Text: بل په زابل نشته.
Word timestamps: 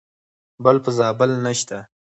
بل 0.63 0.77
په 0.83 0.89
زابل 0.97 1.31
نشته. 1.45 1.77